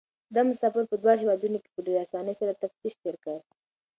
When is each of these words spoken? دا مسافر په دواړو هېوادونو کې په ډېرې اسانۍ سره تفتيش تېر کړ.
دا 0.35 0.41
مسافر 0.51 0.83
په 0.89 0.95
دواړو 1.01 1.21
هېوادونو 1.23 1.57
کې 1.63 1.69
په 1.75 1.79
ډېرې 1.85 2.03
اسانۍ 2.05 2.33
سره 2.41 2.59
تفتيش 2.63 2.93
تېر 3.01 3.15
کړ. 3.23 3.37